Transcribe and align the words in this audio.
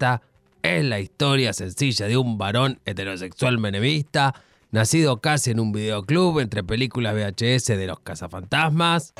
esta 0.00 0.22
es 0.62 0.82
la 0.82 0.98
historia 0.98 1.52
sencilla 1.52 2.06
de 2.06 2.16
un 2.16 2.38
varón 2.38 2.80
heterosexual 2.86 3.58
menemista, 3.58 4.34
nacido 4.70 5.20
casi 5.20 5.50
en 5.50 5.60
un 5.60 5.72
videoclub 5.72 6.38
entre 6.38 6.64
películas 6.64 7.14
VHS 7.14 7.66
de 7.66 7.86
los 7.86 8.00
cazafantasmas 8.00 9.12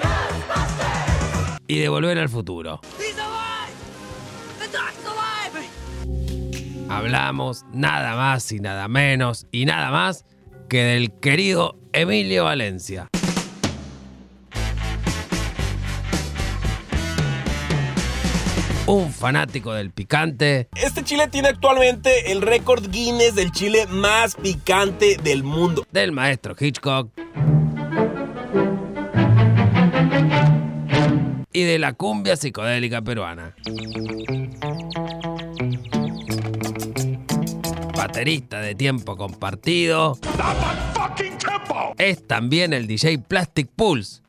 y 1.67 1.79
de 1.81 1.89
Volver 1.91 2.19
al 2.19 2.31
Futuro. 2.31 2.81
Hablamos 6.89 7.67
nada 7.75 8.17
más 8.17 8.51
y 8.51 8.61
nada 8.61 8.89
menos 8.89 9.47
y 9.53 9.67
nada 9.67 9.91
más 9.91 10.25
que 10.71 10.83
del 10.83 11.13
querido 11.13 11.77
Emilio 11.93 12.45
Valencia. 12.45 13.11
Un 18.91 19.13
fanático 19.13 19.73
del 19.73 19.93
picante, 19.93 20.69
Este 20.75 21.05
chile 21.05 21.29
tiene 21.29 21.47
actualmente 21.47 22.33
el 22.33 22.43
récord 22.43 22.91
Guinness 22.91 23.37
del 23.37 23.53
chile 23.53 23.87
más 23.87 24.35
picante 24.35 25.17
del 25.23 25.45
mundo. 25.45 25.87
del 25.93 26.11
maestro 26.11 26.57
Hitchcock 26.59 27.09
y 31.53 31.63
de 31.63 31.79
la 31.79 31.93
cumbia 31.93 32.35
psicodélica 32.35 33.01
peruana. 33.01 33.55
Baterista 37.97 38.61
de 38.61 38.75
tiempo 38.75 39.17
compartido. 39.17 40.19
Es 41.97 42.27
también 42.27 42.73
el 42.73 42.89
DJ 42.89 43.19
Plastic 43.21 43.69
Pulse. 43.69 44.23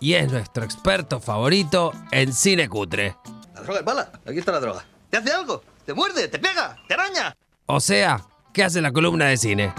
Y 0.00 0.14
es 0.14 0.30
nuestro 0.30 0.64
experto 0.64 1.20
favorito 1.20 1.92
en 2.12 2.32
cine 2.32 2.68
cutre. 2.68 3.16
La 3.54 3.62
droga 3.62 3.80
es 3.80 3.86
mala. 3.86 4.12
Aquí 4.26 4.38
está 4.38 4.52
la 4.52 4.60
droga. 4.60 4.84
¿Te 5.10 5.16
hace 5.16 5.32
algo? 5.32 5.62
¿Te 5.84 5.94
muerde? 5.94 6.28
¿Te 6.28 6.38
pega? 6.38 6.76
¿Te 6.86 6.94
araña? 6.94 7.36
O 7.66 7.80
sea, 7.80 8.24
¿qué 8.52 8.62
hace 8.64 8.80
la 8.80 8.92
columna 8.92 9.26
de 9.26 9.36
cine? 9.36 9.72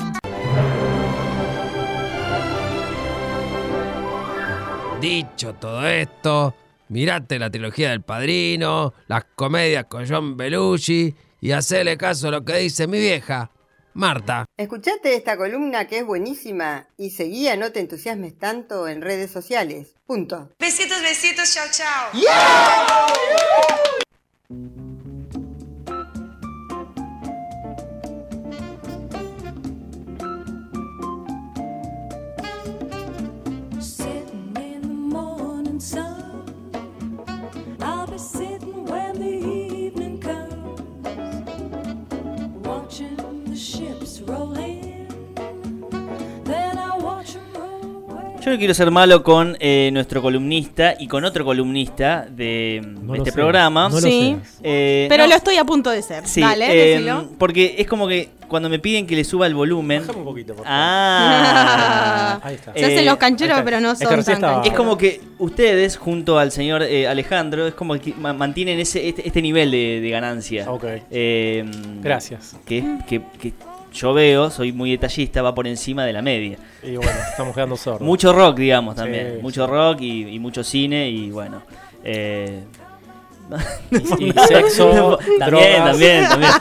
Dicho 4.99 5.53
todo 5.53 5.87
esto, 5.87 6.53
mirate 6.89 7.39
la 7.39 7.49
trilogía 7.49 7.91
del 7.91 8.01
Padrino, 8.01 8.93
las 9.07 9.23
comedias 9.35 9.85
con 9.85 10.05
John 10.05 10.35
Belushi 10.35 11.15
y 11.39 11.51
hacele 11.51 11.97
caso 11.97 12.27
a 12.27 12.31
lo 12.31 12.43
que 12.43 12.57
dice 12.57 12.85
mi 12.85 12.99
vieja, 12.99 13.49
Marta. 13.99 14.45
Escuchate 14.57 15.13
esta 15.15 15.37
columna 15.37 15.87
que 15.87 15.99
es 15.99 16.05
buenísima 16.05 16.87
y 16.97 17.11
seguía 17.11 17.57
No 17.57 17.71
te 17.71 17.81
entusiasmes 17.81 18.37
tanto 18.37 18.87
en 18.87 19.01
redes 19.01 19.29
sociales. 19.29 19.95
Punto. 20.05 20.49
Besitos, 20.57 21.01
besitos, 21.01 21.53
chao, 21.53 21.67
chao. 21.71 22.09
Sitting 24.49 24.88
Yo 48.41 48.51
no 48.51 48.57
quiero 48.57 48.73
ser 48.73 48.89
malo 48.89 49.21
con 49.21 49.57
eh, 49.59 49.89
nuestro 49.91 50.21
columnista 50.21 50.95
y 50.97 51.07
con 51.07 51.25
otro 51.25 51.43
columnista 51.43 52.25
de, 52.29 52.81
No 52.83 53.11
de 53.11 53.17
lo 53.19 53.23
este 53.25 53.31
programa. 53.33 53.89
no 53.89 53.99
Sí. 53.99 54.37
Eh, 54.63 55.07
Pero 55.09 55.23
no, 55.23 55.29
lo 55.29 55.35
estoy 55.35 55.57
a 55.57 55.65
punto 55.65 55.89
de 55.89 56.01
ser. 56.01 56.25
sí, 56.25 56.39
Dale, 56.39 56.71
eh, 56.71 56.91
decilo. 56.93 57.29
porque 57.37 57.75
es 57.77 57.85
como 57.85 58.07
que 58.07 58.29
cuando 58.47 58.69
me 58.69 58.79
piden 58.79 59.05
que 59.05 59.15
le 59.17 59.23
suba 59.25 59.45
el 59.45 59.53
volumen. 59.53 60.01
Bájame 60.01 60.19
un 60.19 60.25
poquito, 60.25 60.55
por 60.55 60.65
favor. 60.65 60.71
Ah. 60.73 62.39
Ahí 62.43 62.55
está. 62.55 62.73
Se 62.73 62.85
hacen 62.85 62.99
Eh, 62.99 63.05
los 63.05 63.17
cancheros, 63.17 63.55
ahí 63.55 63.59
está. 63.59 63.65
pero 63.65 63.79
no 63.81 63.91
Es 63.91 63.99
que 63.99 64.05
son 64.05 64.15
tan 64.23 64.25
cancheros. 64.41 64.67
Es 64.67 64.73
como 64.73 64.97
que 64.97 65.21
ustedes, 65.37 65.97
junto 65.97 66.39
al 66.39 66.51
señor 66.51 66.81
eh, 66.83 67.07
Alejandro, 67.07 67.67
es 67.67 67.73
como 67.73 67.99
que 67.99 68.13
ma- 68.15 68.33
mantienen 68.33 68.79
ese, 68.79 69.09
este, 69.09 69.27
este 69.27 69.41
nivel 69.41 69.69
de, 69.69 69.99
de 70.01 70.09
ganancia. 70.09 70.71
Ok. 70.71 70.85
Eh, 71.11 71.65
Gracias. 72.01 72.55
Que, 72.65 72.83
que- 73.07 73.21
que 73.39 73.53
yo 73.93 74.13
veo, 74.13 74.49
soy 74.51 74.71
muy 74.71 74.91
detallista, 74.91 75.41
va 75.41 75.53
por 75.55 75.67
encima 75.67 76.05
de 76.05 76.13
la 76.13 76.21
media. 76.21 76.57
Y 76.83 76.95
bueno, 76.95 77.11
estamos 77.29 77.53
quedando 77.55 77.75
sordos. 77.77 78.01
Mucho 78.01 78.33
rock, 78.33 78.57
digamos, 78.57 78.95
también. 78.95 79.35
Sí, 79.37 79.41
Mucho 79.41 79.67
rock 79.67 80.01
y, 80.01 80.27
y 80.35 80.39
mucho 80.39 80.63
cine 80.63 81.09
y 81.09 81.31
bueno. 81.31 81.61
eh, 82.03 82.63
Y 83.91 84.31
sexo, 84.47 85.17
también, 85.39 85.49
drogas. 85.49 85.85
también, 85.85 86.27
también. 86.29 86.51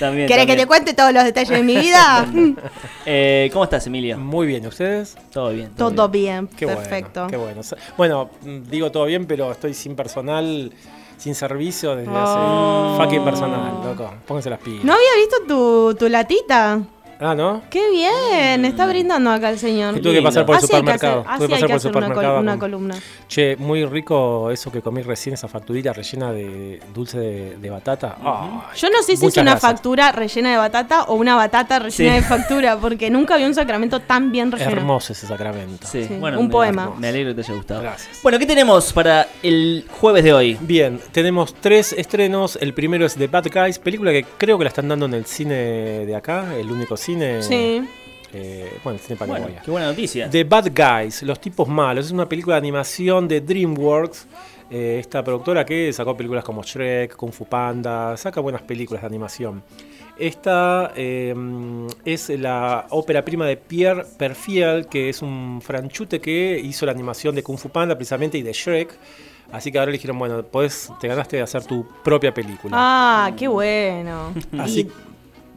también. 0.00 0.26
¿Querés 0.28 0.46
que 0.46 0.56
te 0.56 0.66
cuente 0.66 0.92
todos 0.94 1.12
los 1.12 1.22
detalles 1.24 1.50
de 1.50 1.62
mi 1.62 1.76
vida? 1.76 2.26
Eh, 3.04 3.50
¿Cómo 3.52 3.64
estás, 3.64 3.84
Emilio? 3.88 4.16
Muy 4.16 4.46
bien, 4.46 4.62
¿y 4.62 4.68
ustedes? 4.68 5.16
Todo 5.32 5.50
bien. 5.50 5.70
Todo 5.76 6.08
bien, 6.08 6.46
Qué 6.56 6.68
perfecto. 6.68 7.26
bueno. 7.26 7.30
Qué 7.30 7.36
bueno. 7.36 7.60
Bueno, 7.96 8.30
digo 8.70 8.92
todo 8.92 9.06
bien, 9.06 9.26
pero 9.26 9.50
estoy 9.50 9.74
sin 9.74 9.96
personal, 9.96 10.72
sin 11.22 11.34
servicio 11.34 11.94
desde 11.94 12.10
Oh. 12.12 12.96
hace 12.96 13.04
fucking 13.04 13.24
personal, 13.24 13.80
loco. 13.84 14.10
Pónganse 14.26 14.50
las 14.50 14.58
pilas. 14.58 14.84
¿No 14.84 14.92
había 14.92 15.14
visto 15.16 15.36
tu, 15.46 15.94
tu 15.98 16.08
latita? 16.08 16.80
Ah, 17.24 17.34
¿no? 17.36 17.62
Qué 17.70 17.88
bien, 17.90 18.64
está 18.64 18.86
brindando 18.86 19.30
acá 19.30 19.50
el 19.50 19.58
señor. 19.58 19.98
Tuve 20.00 20.14
que 20.14 20.22
pasar 20.22 20.44
por 20.44 20.56
el 20.56 20.58
Así 20.64 20.66
hay 20.74 20.82
que 20.82 20.92
supermercado. 20.92 21.22
Tuve 21.22 21.46
que 21.46 21.52
pasar 21.52 21.60
por 21.68 21.74
el 21.76 21.80
supermercado. 21.80 22.40
una 22.40 22.58
columna. 22.58 22.94
Che, 23.28 23.56
muy 23.56 23.84
rico 23.86 24.50
eso 24.50 24.72
que 24.72 24.82
comí 24.82 25.02
recién, 25.02 25.34
esa 25.34 25.46
facturita 25.46 25.92
rellena 25.92 26.32
de 26.32 26.80
dulce 26.92 27.18
de, 27.18 27.56
de 27.58 27.70
batata. 27.70 28.16
Yo 28.76 28.90
no 28.90 29.02
sé 29.02 29.16
si 29.16 29.26
es 29.26 29.36
una 29.36 29.52
gracias. 29.52 29.60
factura 29.72 30.10
rellena 30.12 30.50
de 30.50 30.56
batata 30.56 31.04
o 31.04 31.14
una 31.14 31.36
batata 31.36 31.78
rellena 31.78 31.92
Sí. 31.92 32.20
de 32.20 32.22
factura, 32.22 32.76
porque 32.78 33.08
nunca 33.10 33.36
vi 33.36 33.44
un 33.44 33.54
sacramento 33.54 34.00
tan 34.00 34.32
bien 34.32 34.50
relleno. 34.50 34.72
Hermoso 34.72 35.12
ese 35.12 35.26
sacramento. 35.26 35.86
Sí, 35.86 36.04
Sí, 36.06 36.14
bueno, 36.18 36.40
un 36.40 36.46
me- 36.46 36.52
poema. 36.52 36.90
Me 36.98 37.08
alegro 37.08 37.30
que 37.30 37.36
te 37.36 37.40
haya 37.42 37.54
gustado. 37.54 37.82
Gracias. 37.82 38.18
Bueno, 38.22 38.38
¿qué 38.38 38.46
tenemos 38.46 38.92
para 38.92 39.28
el 39.42 39.86
jueves 40.00 40.24
de 40.24 40.32
hoy? 40.32 40.58
Bien, 40.60 41.00
tenemos 41.12 41.54
tres 41.54 41.92
estrenos. 41.92 42.58
El 42.60 42.74
primero 42.74 43.06
es 43.06 43.14
The 43.14 43.28
Bad 43.28 43.46
Guys, 43.52 43.78
película 43.78 44.10
que 44.10 44.24
creo 44.38 44.58
que 44.58 44.64
la 44.64 44.68
están 44.68 44.88
dando 44.88 45.06
en 45.06 45.14
el 45.14 45.24
cine 45.26 45.54
de 45.54 46.16
acá, 46.16 46.56
el 46.56 46.70
único 46.70 46.96
cine. 46.96 47.11
Sí. 47.40 47.82
eh, 48.32 48.78
bueno, 48.82 48.98
el 48.98 49.04
cine 49.04 49.18
Bueno, 49.26 49.46
qué 49.64 49.70
buena 49.70 49.86
noticia. 49.88 50.28
The 50.30 50.44
Bad 50.44 50.72
Guys, 50.74 51.22
Los 51.22 51.40
Tipos 51.40 51.68
Malos, 51.68 52.06
es 52.06 52.12
una 52.12 52.28
película 52.28 52.56
de 52.56 52.58
animación 52.58 53.28
de 53.28 53.40
DreamWorks. 53.40 54.26
eh, 54.70 54.96
esta 55.00 55.22
productora 55.22 55.66
que 55.66 55.92
sacó 55.92 56.16
películas 56.16 56.44
como 56.44 56.62
Shrek, 56.62 57.14
Kung 57.16 57.32
Fu 57.32 57.44
Panda, 57.44 58.16
saca 58.16 58.40
buenas 58.40 58.62
películas 58.62 59.02
de 59.02 59.06
animación. 59.06 59.62
Esta 60.18 60.92
eh, 60.94 61.34
es 62.04 62.28
la 62.30 62.86
ópera 62.90 63.24
prima 63.24 63.46
de 63.46 63.56
Pierre 63.56 64.04
Perfiel, 64.16 64.86
que 64.86 65.08
es 65.08 65.20
un 65.22 65.60
franchute 65.62 66.20
que 66.20 66.60
hizo 66.62 66.86
la 66.86 66.92
animación 66.92 67.34
de 67.34 67.42
Kung 67.42 67.58
Fu 67.58 67.70
Panda 67.70 67.96
precisamente 67.96 68.38
y 68.38 68.42
de 68.42 68.52
Shrek. 68.52 68.98
Así 69.52 69.70
que 69.70 69.78
ahora 69.78 69.90
le 69.90 69.98
dijeron, 69.98 70.18
bueno, 70.18 70.42
podés, 70.42 70.90
te 71.00 71.08
ganaste 71.08 71.36
de 71.36 71.42
hacer 71.42 71.64
tu 71.64 71.86
propia 72.02 72.32
película. 72.32 72.74
Ah, 72.78 73.32
qué 73.36 73.48
bueno. 73.48 74.32
Así 74.58 74.88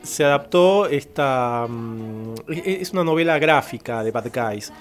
se 0.06 0.24
adaptó 0.24 0.86
esta. 0.88 1.66
mm, 1.68 2.34
e- 2.50 2.78
es 2.82 2.92
una 2.92 3.04
novela 3.04 3.38
gráfica 3.40 4.04
de 4.04 4.12
Bad 4.12 4.28
Guys. 4.34 4.72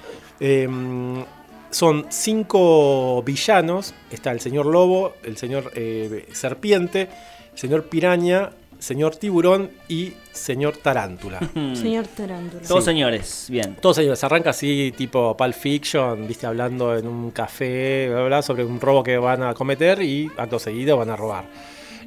Em, 0.40 1.24
son 1.70 2.06
cinco 2.10 3.22
villanos. 3.24 3.94
Está 4.10 4.30
el 4.32 4.40
señor 4.40 4.66
Lobo, 4.66 5.14
el 5.24 5.36
señor 5.36 5.72
eh, 5.74 6.26
Serpiente, 6.32 7.08
el 7.52 7.58
señor 7.58 7.84
Piraña, 7.84 8.50
señor 8.78 9.16
Tiburón 9.16 9.70
y 9.88 10.12
señor 10.32 10.76
Tarántula. 10.76 11.40
Señor 11.74 12.06
Tarántula. 12.08 12.62
Todos 12.66 12.84
Sí. 12.84 12.90
señores, 12.90 13.46
bien. 13.48 13.76
Todos 13.80 13.98
ellos 13.98 14.22
arranca 14.24 14.50
así, 14.50 14.92
tipo 14.96 15.36
Pulp 15.36 15.54
Fiction, 15.54 16.26
viste, 16.28 16.46
hablando 16.46 16.96
en 16.96 17.06
un 17.08 17.30
café, 17.30 18.08
bla, 18.26 18.42
sobre 18.42 18.64
un 18.64 18.80
robo 18.80 19.02
que 19.02 19.16
van 19.16 19.42
a 19.42 19.54
cometer 19.54 20.02
y 20.02 20.30
acto 20.36 20.58
seguido 20.58 20.96
van 20.98 21.10
a 21.10 21.16
robar. 21.16 21.44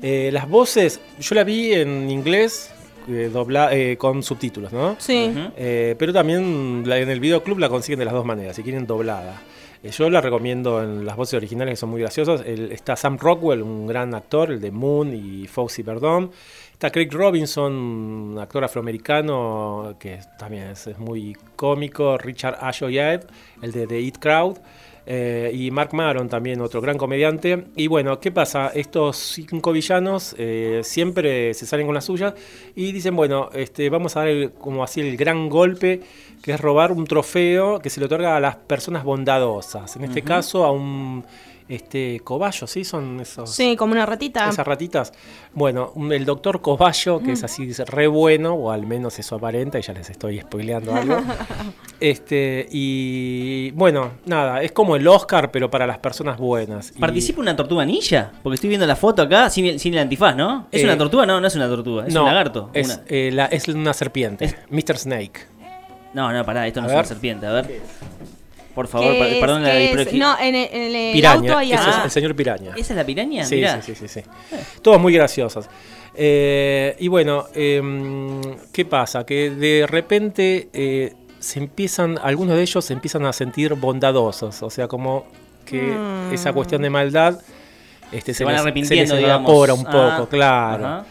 Eh, 0.02 0.30
las 0.32 0.48
voces, 0.48 1.00
yo 1.20 1.34
la 1.36 1.44
vi 1.44 1.74
en 1.74 2.10
inglés 2.12 2.70
eh, 3.08 3.30
dobla- 3.32 3.70
eh, 3.74 3.98
con 3.98 4.22
subtítulos, 4.24 4.72
¿no? 4.74 4.96
Sí. 5.00 5.34
Eh, 5.56 5.96
pero 5.98 6.12
también 6.14 6.84
la- 6.86 6.98
en 7.00 7.10
el 7.10 7.20
videoclub 7.20 7.60
la 7.60 7.70
consiguen 7.70 8.00
de 8.00 8.06
las 8.06 8.14
dos 8.14 8.26
maneras, 8.26 8.56
si 8.56 8.64
quieren 8.64 8.86
doblada. 8.88 9.42
Eh, 9.84 9.92
yo 9.92 10.10
la 10.10 10.22
recomiendo 10.22 10.82
en 10.84 11.06
las 11.06 11.16
voces 11.16 11.36
originales 11.36 11.74
que 11.74 11.76
son 11.78 11.90
muy 11.90 12.02
graciosas. 12.02 12.42
El- 12.46 12.72
está 12.72 12.96
Sam 12.96 13.18
Rockwell, 13.18 13.62
un 13.62 13.88
gran 13.88 14.14
actor, 14.16 14.52
el 14.52 14.60
de 14.60 14.72
Moon 14.72 15.14
y 15.14 15.48
Foxy 15.48 15.84
Perdón. 15.84 16.32
Está 16.74 16.92
Craig 16.92 17.10
Robinson, 17.12 17.74
un 17.74 18.38
actor 18.40 18.64
afroamericano 18.64 19.96
que 20.00 20.20
también 20.38 20.68
es, 20.70 20.88
es 20.88 21.00
muy 21.00 21.36
cómico. 21.56 22.18
Richard 22.18 22.58
Ayoyed, 22.62 23.22
el 23.62 23.72
de 23.72 23.88
The 23.88 24.00
Eat 24.00 24.18
Crowd. 24.20 24.58
Eh, 25.10 25.52
y 25.54 25.72
Mark 25.72 25.94
Maron 25.94 26.28
también, 26.28 26.60
otro 26.60 26.82
gran 26.82 26.98
comediante. 26.98 27.64
Y 27.78 27.88
bueno, 27.88 28.20
¿qué 28.20 28.30
pasa? 28.30 28.72
Estos 28.76 29.16
cinco 29.18 29.72
villanos 29.72 30.36
eh, 30.38 30.82
siempre 30.84 31.54
se 31.54 31.66
salen 31.66 31.86
con 31.86 31.96
la 31.96 32.02
suya 32.02 32.36
y 32.76 32.92
dicen, 32.92 33.16
bueno, 33.16 33.50
este, 33.54 33.90
vamos 33.90 34.18
a 34.18 34.20
dar 34.20 34.28
el- 34.28 34.52
como 34.52 34.84
así 34.84 35.00
el 35.00 35.16
gran 35.16 35.48
golpe, 35.48 36.02
que 36.42 36.52
es 36.52 36.60
robar 36.60 36.92
un 36.92 37.06
trofeo 37.08 37.80
que 37.80 37.90
se 37.90 38.02
le 38.02 38.08
otorga 38.08 38.36
a 38.36 38.42
las 38.42 38.58
personas 38.58 39.06
bondadosas. 39.06 39.96
En 39.96 40.04
este 40.04 40.22
caso, 40.24 40.66
a 40.66 40.72
un 40.72 41.24
este 41.70 42.22
Coballo, 42.24 42.66
¿sí? 42.68 42.84
Son 42.86 43.20
esos... 43.20 43.50
Sí, 43.54 43.76
como 43.76 43.92
una 43.94 44.06
ratita. 44.06 44.48
Esas 44.50 44.66
ratitas. 44.66 45.12
Bueno, 45.54 45.92
un- 45.96 46.14
el 46.14 46.24
doctor 46.26 46.62
Coballo, 46.62 47.20
que 47.22 47.34
es 47.34 47.44
así 47.44 47.70
es 47.70 47.80
re 47.80 48.08
bueno, 48.08 48.54
o 48.54 48.72
al 48.72 48.86
menos 48.88 49.20
eso 49.20 49.36
aparenta, 49.36 49.78
y 49.78 49.82
ya 49.82 49.94
les 49.94 50.10
estoy 50.10 50.40
spoileando 50.40 50.94
algo. 50.96 51.18
este, 52.00 52.68
y 52.72 53.72
bueno, 53.72 54.12
nada, 54.26 54.62
es 54.62 54.72
como 54.72 54.96
el 54.96 55.08
Oscar, 55.08 55.52
pero 55.52 55.70
para 55.70 55.86
las 55.88 55.98
personas 56.00 56.38
buenas. 56.38 56.92
Y- 56.96 57.00
¿Participa 57.00 57.42
una 57.42 57.56
tortuga 57.56 57.86
ninja? 57.86 58.32
Porque 58.44 58.56
estoy 58.56 58.70
viendo 58.70 58.86
la 58.88 58.96
foto 58.96 59.22
acá 59.24 59.50
sin 59.50 59.66
el, 59.66 59.80
sin 59.80 59.94
el 59.94 60.00
antifaz, 60.00 60.36
¿no? 60.36 60.68
¿Es 60.72 60.82
Eh, 60.82 60.86
una 60.86 60.98
tortuga? 60.98 61.26
No, 61.26 61.42
no 61.42 61.48
es 61.48 61.56
una 61.56 61.68
tortuga, 61.68 62.08
es 62.08 62.14
no, 62.14 62.22
un 62.22 62.28
lagarto. 62.28 62.70
Es, 62.74 62.88
Una- 62.88 63.04
eh, 63.08 63.30
la- 63.34 63.46
es 63.48 63.68
una 63.68 63.94
serpiente, 63.94 64.46
Es- 64.46 64.56
Mr. 64.70 64.98
Snake. 64.98 65.42
No, 66.14 66.32
no, 66.32 66.46
pará, 66.46 66.66
esto 66.66 66.82
no 66.82 66.88
A 66.88 66.90
es 66.90 66.96
una 66.96 67.04
serpiente, 67.04 67.46
a 67.46 67.52
ver. 67.52 67.82
Por 68.78 68.88
favor, 68.88 69.12
¿Qué 69.12 69.20
per- 69.20 69.34
es? 69.34 69.40
perdón 69.40 69.64
la 69.64 69.74
disproxia- 69.76 70.20
No, 70.20 70.40
en 70.40 70.54
el, 70.56 70.70
en 70.72 70.96
el 70.96 71.14
Piraña, 71.14 71.36
auto 71.40 71.58
hay 71.58 71.74
ese 71.74 71.82
es 71.82 71.88
algo. 71.96 72.06
el 72.06 72.12
señor 72.12 72.36
Piraña. 72.36 72.72
¿Esa 72.78 72.94
es 72.94 72.98
la 72.98 73.06
piraña? 73.06 73.44
Sí, 73.44 73.56
Mirá. 73.56 73.82
sí, 73.82 73.96
sí, 73.96 74.08
sí, 74.08 74.22
sí. 74.22 74.30
Todos 74.84 75.02
muy 75.02 75.12
graciosos. 75.14 75.66
Eh, 76.14 76.96
y 77.00 77.08
bueno, 77.08 77.46
em, 77.56 78.40
¿qué 78.72 78.86
pasa? 78.86 79.26
Que 79.26 79.50
de 79.50 79.86
repente 79.88 80.70
eh, 80.74 81.14
se 81.40 81.60
empiezan, 81.60 82.20
algunos 82.22 82.56
de 82.56 82.62
ellos 82.62 82.86
se 82.86 82.94
empiezan 82.94 83.26
a 83.26 83.34
sentir 83.34 83.74
bondadosos, 83.74 84.62
o 84.64 84.70
sea, 84.70 84.88
como 84.88 85.26
que 85.66 85.82
Mm. 85.82 86.34
esa 86.34 86.54
cuestión 86.54 86.82
de 86.84 86.90
maldad 86.90 87.40
este, 88.12 88.34
Se 88.34 88.44
van 88.46 88.54
les- 88.54 88.62
arrepintiendo, 88.62 89.08
se 89.08 89.14
les 89.16 89.24
digamos. 89.26 89.50
evapora 89.50 89.74
un 89.74 89.86
Ah, 89.88 90.16
poco, 90.18 90.30
claro. 90.30 90.86
ajá. 90.86 91.06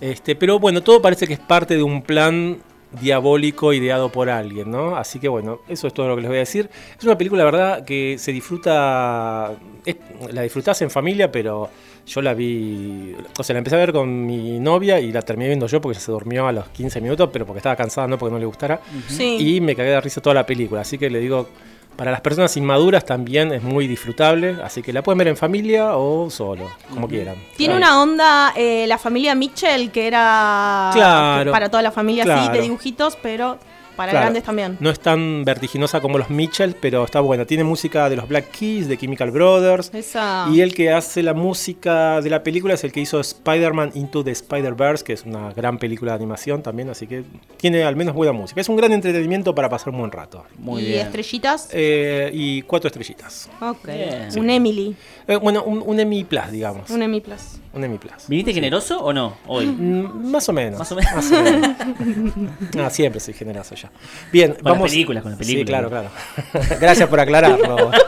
Este, 0.00 0.34
pero 0.36 0.58
bueno, 0.58 0.82
todo 0.82 1.00
parece 1.00 1.26
que 1.26 1.32
es 1.34 1.38
parte 1.40 1.76
de 1.76 1.82
un 1.82 2.02
plan 2.02 2.58
diabólico 3.00 3.72
ideado 3.72 4.10
por 4.10 4.28
alguien, 4.30 4.70
¿no? 4.70 4.96
Así 4.96 5.18
que 5.18 5.28
bueno, 5.28 5.60
eso 5.68 5.86
es 5.86 5.94
todo 5.94 6.08
lo 6.08 6.16
que 6.16 6.22
les 6.22 6.28
voy 6.28 6.36
a 6.36 6.40
decir. 6.40 6.68
Es 6.98 7.04
una 7.04 7.16
película, 7.16 7.44
la 7.44 7.50
verdad, 7.50 7.84
que 7.84 8.16
se 8.18 8.32
disfruta, 8.32 9.52
es- 9.84 9.96
la 10.32 10.42
disfrutás 10.42 10.80
en 10.82 10.90
familia, 10.90 11.30
pero 11.32 11.68
yo 12.06 12.20
la 12.20 12.34
vi, 12.34 13.14
o 13.38 13.42
sea, 13.42 13.54
la 13.54 13.58
empecé 13.58 13.76
a 13.76 13.78
ver 13.78 13.92
con 13.92 14.26
mi 14.26 14.58
novia 14.58 15.00
y 15.00 15.12
la 15.12 15.22
terminé 15.22 15.48
viendo 15.48 15.66
yo 15.66 15.80
porque 15.80 15.98
se 15.98 16.10
durmió 16.12 16.46
a 16.46 16.52
los 16.52 16.68
15 16.68 17.00
minutos, 17.00 17.30
pero 17.32 17.46
porque 17.46 17.58
estaba 17.58 17.76
cansada, 17.76 18.06
no 18.08 18.18
porque 18.18 18.32
no 18.32 18.38
le 18.38 18.46
gustara. 18.46 18.80
Sí. 19.08 19.36
Y 19.56 19.60
me 19.60 19.74
cagué 19.76 19.90
de 19.90 20.00
risa 20.00 20.20
toda 20.20 20.34
la 20.34 20.44
película, 20.46 20.80
así 20.82 20.98
que 20.98 21.08
le 21.08 21.20
digo, 21.20 21.48
para 21.96 22.10
las 22.10 22.20
personas 22.20 22.56
inmaduras 22.56 23.04
también 23.04 23.52
es 23.52 23.62
muy 23.62 23.86
disfrutable, 23.86 24.56
así 24.64 24.82
que 24.82 24.92
la 24.92 25.02
pueden 25.02 25.18
ver 25.18 25.28
en 25.28 25.36
familia 25.36 25.96
o 25.96 26.30
solo, 26.30 26.70
como 26.90 27.08
quieran. 27.08 27.36
Tiene 27.56 27.76
una 27.76 28.00
onda, 28.02 28.52
eh, 28.56 28.86
la 28.86 28.98
familia 28.98 29.34
Mitchell, 29.34 29.90
que 29.90 30.06
era 30.06 30.90
Claro, 30.94 31.52
para 31.52 31.68
toda 31.68 31.82
la 31.82 31.90
familia 31.92 32.24
así, 32.24 32.32
claro. 32.32 32.52
de 32.54 32.62
dibujitos, 32.62 33.16
pero 33.22 33.58
para 33.96 34.10
Claro, 34.12 34.24
grandes 34.26 34.42
también. 34.44 34.76
No 34.80 34.90
es 34.90 35.00
tan 35.00 35.44
vertiginosa 35.44 36.00
como 36.00 36.18
los 36.18 36.30
Mitchell, 36.30 36.74
pero 36.80 37.04
está 37.04 37.20
buena. 37.20 37.44
Tiene 37.44 37.64
música 37.64 38.08
de 38.08 38.16
los 38.16 38.28
Black 38.28 38.50
Keys, 38.50 38.88
de 38.88 38.96
Chemical 38.98 39.30
Brothers. 39.30 39.90
Esa. 39.94 40.46
Y 40.52 40.60
el 40.60 40.74
que 40.74 40.92
hace 40.92 41.22
la 41.22 41.34
música 41.34 42.20
de 42.20 42.30
la 42.30 42.42
película 42.42 42.74
es 42.74 42.84
el 42.84 42.92
que 42.92 43.00
hizo 43.00 43.20
Spider-Man 43.20 43.92
Into 43.94 44.24
the 44.24 44.30
Spider-Verse, 44.30 45.04
que 45.04 45.12
es 45.12 45.24
una 45.24 45.52
gran 45.52 45.78
película 45.78 46.12
de 46.12 46.16
animación 46.16 46.62
también, 46.62 46.90
así 46.90 47.06
que 47.06 47.24
tiene 47.56 47.84
al 47.84 47.96
menos 47.96 48.14
buena 48.14 48.32
música. 48.32 48.60
Es 48.60 48.68
un 48.68 48.76
gran 48.76 48.92
entretenimiento 48.92 49.54
para 49.54 49.68
pasar 49.68 49.92
un 49.92 49.98
buen 50.00 50.12
rato. 50.12 50.44
Muy 50.58 50.82
y 50.82 50.86
bien. 50.86 51.06
estrellitas. 51.06 51.68
Eh, 51.72 52.30
y 52.32 52.62
cuatro 52.62 52.88
estrellitas. 52.88 53.48
ok. 53.60 53.88
Un 54.36 54.50
Emily. 54.50 54.96
Eh, 55.26 55.36
bueno, 55.36 55.62
un, 55.64 55.82
un 55.84 56.00
Emmy 56.00 56.24
Plus, 56.24 56.50
digamos. 56.50 56.90
Un 56.90 57.02
Emmy 57.02 57.20
Plus. 57.20 57.61
Un 57.74 57.82
Emmy 57.84 57.96
Plus. 57.98 58.12
¿Viniste 58.28 58.52
generoso 58.52 59.02
o 59.02 59.12
no 59.12 59.36
hoy? 59.46 59.64
Mm, 59.66 60.30
Más 60.30 60.46
o 60.48 60.52
menos. 60.52 60.78
Más 60.78 60.92
o 60.92 60.96
menos. 60.96 61.30
menos. 61.30 62.50
Ah, 62.78 62.90
siempre 62.90 63.18
soy 63.20 63.32
generoso 63.34 63.74
ya. 63.74 63.90
Bien, 64.30 64.50
las 64.52 64.62
vamos. 64.62 64.90
películas, 64.90 65.22
con 65.22 65.32
las 65.32 65.38
películas. 65.38 65.60
Sí, 65.62 65.66
claro, 65.66 65.88
claro. 65.88 66.10
Gracias 66.80 67.08
por 67.08 67.18
aclararlo. 67.20 67.90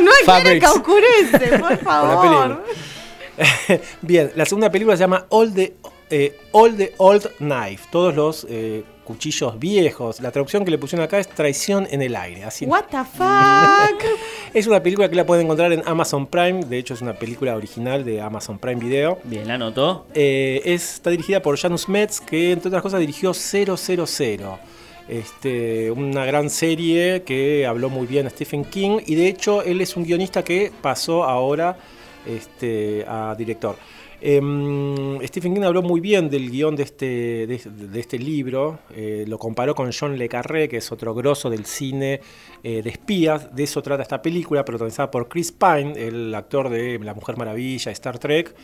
No 0.00 0.10
hay 0.12 0.24
Fabrics. 0.24 0.64
que 0.64 0.70
oscurece, 0.78 1.58
por 1.58 1.76
favor. 1.78 2.62
Bien, 4.02 4.30
la 4.36 4.44
segunda 4.46 4.70
película 4.70 4.96
se 4.96 5.00
llama 5.00 5.26
All 5.30 5.52
the, 5.52 5.74
eh, 6.08 6.38
All 6.52 6.76
the 6.76 6.94
Old 6.98 7.28
Knife. 7.38 7.86
Todos 7.90 8.14
los 8.14 8.46
eh, 8.48 8.84
cuchillos 9.02 9.58
viejos. 9.58 10.20
La 10.20 10.30
traducción 10.30 10.64
que 10.64 10.70
le 10.70 10.78
pusieron 10.78 11.04
acá 11.04 11.18
es 11.18 11.28
Traición 11.28 11.88
en 11.90 12.00
el 12.02 12.14
aire. 12.14 12.44
Así 12.44 12.64
What 12.64 12.84
the 12.90 12.98
fuck? 12.98 14.04
Es 14.54 14.66
una 14.66 14.82
película 14.82 15.08
que 15.08 15.16
la 15.16 15.24
pueden 15.26 15.44
encontrar 15.46 15.72
en 15.72 15.82
Amazon 15.86 16.26
Prime. 16.26 16.64
De 16.64 16.78
hecho, 16.78 16.94
es 16.94 17.00
una 17.02 17.14
película 17.14 17.56
original 17.56 18.04
de 18.04 18.20
Amazon 18.20 18.58
Prime 18.58 18.80
Video. 18.80 19.18
Bien, 19.24 19.46
la 19.48 19.54
anotó. 19.54 20.06
Eh, 20.14 20.60
es- 20.64 20.94
está 20.94 21.10
dirigida 21.10 21.40
por 21.40 21.56
Janus 21.58 21.88
Metz, 21.88 22.20
que 22.20 22.52
entre 22.52 22.68
otras 22.68 22.82
cosas 22.82 23.00
dirigió 23.00 23.32
000. 23.34 24.58
Este, 25.08 25.90
una 25.90 26.24
gran 26.24 26.48
serie 26.48 27.22
que 27.24 27.66
habló 27.66 27.90
muy 27.90 28.06
bien 28.06 28.26
a 28.26 28.30
Stephen 28.30 28.64
King 28.64 29.00
y 29.04 29.16
de 29.16 29.26
hecho 29.28 29.62
él 29.62 29.80
es 29.80 29.96
un 29.96 30.04
guionista 30.04 30.44
que 30.44 30.70
pasó 30.80 31.24
ahora 31.24 31.76
este, 32.26 33.04
a 33.08 33.34
director. 33.36 33.76
Em, 34.24 35.20
Stephen 35.26 35.52
King 35.52 35.62
habló 35.64 35.82
muy 35.82 36.00
bien 36.00 36.30
del 36.30 36.48
guion 36.48 36.76
de 36.76 36.84
este, 36.84 37.06
de, 37.48 37.60
de 37.66 38.00
este 38.00 38.20
libro, 38.20 38.78
eh, 38.94 39.24
lo 39.26 39.36
comparó 39.36 39.74
con 39.74 39.90
John 39.92 40.16
Le 40.16 40.28
Carré, 40.28 40.68
que 40.68 40.76
es 40.76 40.92
otro 40.92 41.12
grosso 41.12 41.50
del 41.50 41.66
cine 41.66 42.20
eh, 42.62 42.82
de 42.82 42.90
espías, 42.90 43.52
de 43.52 43.64
eso 43.64 43.82
trata 43.82 44.02
esta 44.02 44.22
película, 44.22 44.64
protagonizada 44.64 45.10
por 45.10 45.28
Chris 45.28 45.50
Pine, 45.50 45.94
el 45.96 46.32
actor 46.36 46.68
de 46.68 47.00
La 47.00 47.14
Mujer 47.14 47.36
Maravilla, 47.36 47.90
Star 47.90 48.18
Trek. 48.20 48.54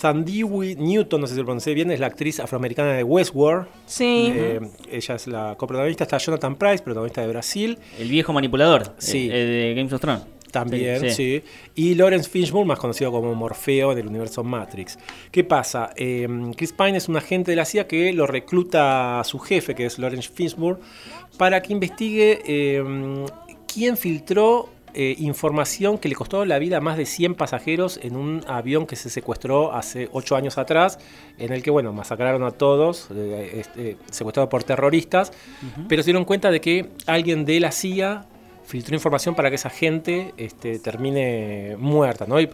Thandiwe 0.00 0.76
Newton, 0.76 1.20
no 1.20 1.26
sé 1.26 1.34
si 1.34 1.38
lo 1.40 1.44
pronuncié 1.44 1.74
bien, 1.74 1.90
es 1.90 2.00
la 2.00 2.06
actriz 2.06 2.40
afroamericana 2.40 2.92
de 2.92 3.04
Westworld. 3.04 3.66
Sí. 3.86 4.32
Eh, 4.34 4.60
ella 4.90 5.14
es 5.16 5.26
la 5.26 5.56
coprotagonista. 5.56 6.04
Está 6.04 6.18
Jonathan 6.18 6.56
Price, 6.56 6.82
protagonista 6.82 7.20
de 7.22 7.28
Brasil. 7.28 7.78
El 7.98 8.08
viejo 8.08 8.32
manipulador. 8.32 8.94
Sí. 8.98 9.28
eh, 9.32 9.36
de 9.36 9.74
Games 9.74 9.92
of 9.92 10.00
Thrones. 10.00 10.22
También, 10.50 11.00
sí, 11.00 11.10
Sí, 11.12 11.42
Y 11.74 11.94
Lawrence 11.94 12.28
Fishburne, 12.28 12.68
más 12.68 12.78
conocido 12.78 13.10
como 13.10 13.34
Morfeo 13.34 13.94
del 13.94 14.08
universo 14.08 14.42
Matrix. 14.42 14.98
¿Qué 15.30 15.44
pasa? 15.44 15.90
Eh, 15.96 16.28
Chris 16.56 16.72
Pine 16.72 16.96
es 16.96 17.08
un 17.08 17.16
agente 17.16 17.52
de 17.52 17.56
la 17.56 17.64
CIA 17.64 17.86
que 17.86 18.12
lo 18.12 18.26
recluta 18.26 19.20
a 19.20 19.24
su 19.24 19.38
jefe, 19.38 19.74
que 19.74 19.86
es 19.86 19.98
Lawrence 19.98 20.30
Fishburne, 20.32 20.80
para 21.36 21.62
que 21.62 21.72
investigue 21.72 22.42
eh, 22.46 22.84
quién 23.66 23.96
filtró 23.96 24.68
eh, 24.92 25.14
información 25.18 25.98
que 25.98 26.08
le 26.08 26.16
costó 26.16 26.44
la 26.44 26.58
vida 26.58 26.78
a 26.78 26.80
más 26.80 26.96
de 26.96 27.06
100 27.06 27.36
pasajeros 27.36 28.00
en 28.02 28.16
un 28.16 28.44
avión 28.48 28.86
que 28.86 28.96
se 28.96 29.08
secuestró 29.08 29.72
hace 29.72 30.08
8 30.12 30.34
años 30.34 30.58
atrás, 30.58 30.98
en 31.38 31.52
el 31.52 31.62
que, 31.62 31.70
bueno, 31.70 31.92
masacraron 31.92 32.42
a 32.42 32.50
todos, 32.50 33.08
eh, 33.14 33.60
este, 33.60 33.96
secuestrado 34.10 34.48
por 34.48 34.64
terroristas, 34.64 35.32
pero 35.88 36.02
se 36.02 36.06
dieron 36.06 36.24
cuenta 36.24 36.50
de 36.50 36.60
que 36.60 36.90
alguien 37.06 37.44
de 37.44 37.60
la 37.60 37.70
CIA 37.70 38.26
filtró 38.70 38.94
información 38.94 39.34
para 39.34 39.50
que 39.50 39.56
esa 39.56 39.68
gente 39.68 40.32
este, 40.36 40.78
termine 40.78 41.76
muerta. 41.78 42.24
¿no? 42.26 42.40
Y 42.40 42.46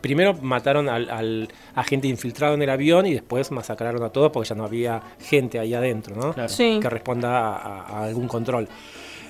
primero 0.00 0.32
mataron 0.40 0.88
al, 0.88 1.10
al 1.10 1.48
agente 1.74 2.08
infiltrado 2.08 2.54
en 2.54 2.62
el 2.62 2.70
avión 2.70 3.04
y 3.06 3.12
después 3.12 3.50
masacraron 3.50 4.02
a 4.02 4.10
todos 4.10 4.30
porque 4.32 4.48
ya 4.48 4.54
no 4.54 4.64
había 4.64 5.02
gente 5.20 5.58
ahí 5.58 5.74
adentro 5.74 6.14
¿no? 6.16 6.32
Claro. 6.32 6.48
Sí. 6.48 6.78
que 6.80 6.88
responda 6.88 7.48
a, 7.48 7.56
a- 7.56 7.80
a 8.00 8.04
algún 8.04 8.28
control. 8.28 8.68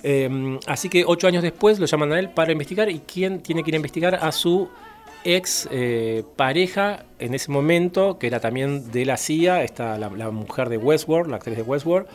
Eh, 0.02 0.58
así 0.66 0.88
que 0.90 1.02
ocho 1.06 1.26
años 1.26 1.42
después 1.42 1.78
lo 1.78 1.86
llaman 1.86 2.12
a 2.12 2.18
él 2.18 2.28
para 2.28 2.52
investigar 2.52 2.90
y 2.90 3.00
quién 3.00 3.40
tiene 3.40 3.62
que 3.64 3.70
ir 3.70 3.74
a 3.74 3.76
investigar 3.76 4.14
a 4.16 4.30
su 4.32 4.68
ex 5.24 5.66
eh, 5.72 6.22
pareja 6.36 7.04
en 7.18 7.32
ese 7.32 7.50
momento, 7.50 8.18
que 8.18 8.26
era 8.26 8.38
también 8.40 8.92
de 8.92 9.06
la 9.06 9.16
CIA, 9.16 9.62
está 9.64 9.96
la, 9.96 10.10
la 10.10 10.30
mujer 10.30 10.68
de 10.68 10.76
Westworld, 10.76 11.30
la 11.30 11.36
actriz 11.36 11.56
de 11.56 11.62
Westworld. 11.62 12.06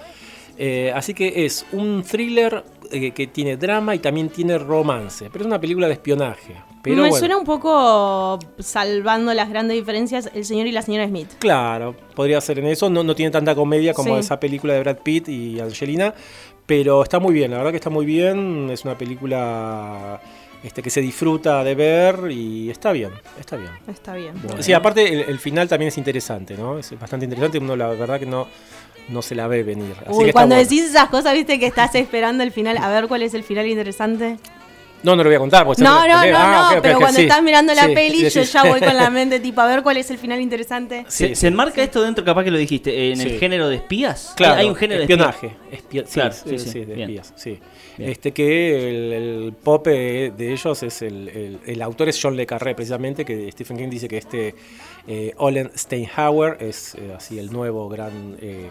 Eh, 0.61 0.91
así 0.93 1.13
que 1.13 1.45
es 1.45 1.65
un 1.71 2.03
thriller 2.03 2.65
eh, 2.91 3.11
que 3.11 3.27
tiene 3.27 3.55
drama 3.55 3.95
y 3.95 3.99
también 3.99 4.27
tiene 4.27 4.57
romance, 4.57 5.29
pero 5.31 5.43
es 5.43 5.47
una 5.47 5.59
película 5.61 5.87
de 5.87 5.93
espionaje. 5.93 6.53
Pero 6.83 6.97
Me 6.97 7.01
bueno, 7.03 7.15
suena 7.15 7.37
un 7.37 7.45
poco, 7.45 8.37
salvando 8.59 9.33
las 9.33 9.49
grandes 9.49 9.77
diferencias, 9.77 10.29
el 10.33 10.43
señor 10.43 10.67
y 10.67 10.73
la 10.73 10.81
señora 10.81 11.07
Smith. 11.07 11.29
Claro, 11.39 11.95
podría 12.13 12.41
ser 12.41 12.59
en 12.59 12.67
eso. 12.67 12.89
No, 12.89 13.03
no 13.03 13.15
tiene 13.15 13.31
tanta 13.31 13.55
comedia 13.55 13.93
como 13.93 14.15
Sí. 14.15 14.19
esa 14.19 14.37
película 14.39 14.73
de 14.73 14.81
Brad 14.81 14.97
Pitt 14.97 15.29
y 15.29 15.59
Angelina, 15.61 16.13
pero 16.65 17.03
está 17.03 17.19
muy 17.19 17.33
bien, 17.33 17.51
la 17.51 17.57
verdad 17.57 17.71
que 17.71 17.77
está 17.77 17.89
muy 17.89 18.05
bien. 18.05 18.69
Es 18.69 18.83
una 18.83 18.97
película 18.97 20.19
este, 20.63 20.81
que 20.81 20.89
se 20.89 20.99
disfruta 21.01 21.63
de 21.63 21.75
ver 21.75 22.31
y 22.31 22.69
está 22.69 22.91
bien, 22.91 23.11
está 23.39 23.55
bien. 23.55 23.71
Está 23.87 24.13
bien. 24.15 24.33
Sí, 24.59 24.73
aparte 24.73 25.07
el, 25.07 25.19
el 25.29 25.39
final 25.39 25.67
también 25.69 25.87
es 25.87 25.97
interesante, 25.97 26.55
¿no? 26.57 26.77
Es 26.79 26.97
bastante 26.99 27.25
interesante, 27.25 27.59
uno 27.59 27.75
la 27.77 27.87
verdad 27.87 28.19
que 28.19 28.25
no, 28.25 28.47
no 29.07 29.21
se 29.21 29.35
la 29.35 29.47
ve 29.47 29.63
venir. 29.63 29.95
Así 30.05 30.11
Uy, 30.11 30.31
cuando 30.31 30.55
decís 30.55 30.83
esas 30.83 31.09
cosas, 31.09 31.33
viste 31.33 31.59
que 31.59 31.67
estás 31.67 31.95
esperando 31.95 32.43
el 32.43 32.51
final. 32.51 32.77
A 32.77 32.89
ver 32.89 33.07
cuál 33.07 33.21
es 33.21 33.33
el 33.33 33.43
final 33.43 33.67
interesante. 33.67 34.37
No, 35.03 35.15
no 35.15 35.23
lo 35.23 35.29
voy 35.29 35.35
a 35.35 35.39
contar. 35.39 35.65
porque 35.65 35.81
No, 35.81 36.07
no, 36.07 36.25
no, 36.25 36.37
Ah, 36.37 36.71
no. 36.75 36.81
pero 36.81 36.97
cuando 36.99 37.15
sí, 37.17 37.23
estás 37.23 37.41
mirando 37.41 37.73
la 37.73 37.85
sí, 37.85 37.93
peli, 37.93 38.29
yo 38.29 38.41
ya 38.43 38.63
voy 38.63 38.79
con 38.79 38.95
la 38.95 39.09
mente 39.11 39.39
tipo 39.39 39.61
a 39.61 39.65
ver 39.67 39.81
cuál 39.83 39.97
es 39.97 40.11
el 40.11 40.17
final 40.17 40.41
interesante. 40.41 41.05
Sí, 41.07 41.17
¿Se, 41.23 41.27
sí, 41.29 41.35
se 41.35 41.47
enmarca 41.47 41.81
esto 41.81 42.01
dentro, 42.01 42.23
capaz 42.25 42.43
que 42.43 42.51
lo 42.51 42.57
dijiste, 42.57 43.11
en 43.11 43.17
Sí. 43.17 43.29
el 43.29 43.39
género 43.39 43.69
de 43.69 43.77
espías? 43.77 44.33
Claro, 44.35 44.55
Hay 44.59 44.67
un 44.67 44.75
género 44.75 45.01
espionaje. 45.01 45.55
de 45.71 45.77
espia- 45.77 46.05
sí, 46.05 46.13
Claro, 46.13 46.33
sí, 46.33 46.41
sí, 46.49 46.59
sí, 46.59 46.69
sí, 46.69 46.79
de 46.85 46.95
bien. 46.95 47.09
espías, 47.09 47.33
sí. 47.35 47.59
Bien. 47.97 48.09
Este 48.11 48.31
que 48.31 48.89
el, 48.89 49.13
el 49.13 49.53
pope 49.53 50.31
de 50.35 50.51
ellos 50.53 50.83
es 50.83 51.01
el, 51.01 51.29
el- 51.29 51.59
el 51.65 51.81
autor 51.81 52.09
es 52.09 52.19
John 52.21 52.35
Le 52.35 52.45
Carré, 52.45 52.75
precisamente, 52.75 53.23
que 53.25 53.51
Stephen 53.51 53.77
King 53.77 53.89
dice 53.89 54.07
que 54.07 54.17
este 54.17 54.55
eh, 55.07 55.33
Olen 55.37 55.71
Steinhauer 55.77 56.57
es 56.59 56.95
eh, 56.95 57.13
así 57.15 57.39
el 57.39 57.51
nuevo 57.51 57.87
gran 57.89 58.37
eh, 58.41 58.69